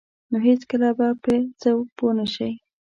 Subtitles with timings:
[0.31, 1.31] نو هیڅکله به په
[1.61, 2.51] څه پوه نشئ.